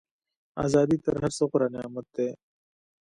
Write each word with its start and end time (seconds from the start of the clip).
ازادي 0.65 0.97
تر 1.05 1.15
هر 1.21 1.31
څه 1.37 1.43
غوره 1.49 1.67
نعمت 1.75 2.05
دی. 2.15 2.29